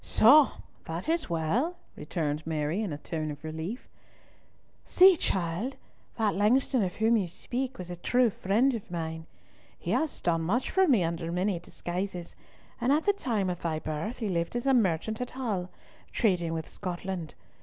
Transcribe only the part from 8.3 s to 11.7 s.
friend of mine. He has done much for me under many